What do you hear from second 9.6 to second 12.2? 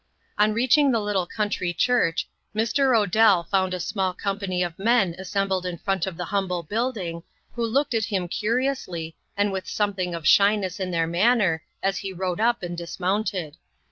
something of shyness in their manner, as he